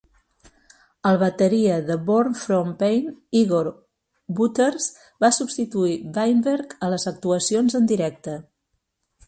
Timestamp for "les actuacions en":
6.95-7.91